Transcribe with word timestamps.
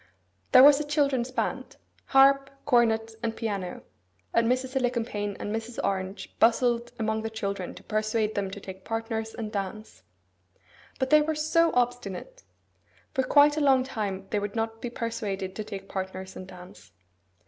There 0.51 0.63
was 0.63 0.79
a 0.79 0.83
children's 0.83 1.29
band,—harp, 1.29 2.49
cornet, 2.65 3.11
and 3.21 3.35
piano,—and 3.35 4.47
Mrs. 4.51 4.75
Alicumpaine 4.75 5.37
and 5.39 5.55
Mrs. 5.55 5.77
Orange 5.83 6.33
bustled 6.39 6.91
among 6.97 7.21
the 7.21 7.29
children 7.29 7.75
to 7.75 7.83
persuade 7.83 8.33
them 8.33 8.49
to 8.49 8.59
take 8.59 8.83
partners 8.83 9.35
and 9.35 9.51
dance. 9.51 10.01
But 10.97 11.11
they 11.11 11.21
were 11.21 11.35
so 11.35 11.69
obstinate! 11.75 12.41
For 13.13 13.21
quite 13.21 13.57
a 13.57 13.61
long 13.61 13.83
time 13.83 14.25
they 14.31 14.39
would 14.39 14.55
not 14.55 14.81
be 14.81 14.89
persuaded 14.89 15.55
to 15.55 15.63
take 15.63 15.87
partners 15.87 16.35
and 16.35 16.47
dance. 16.47 16.93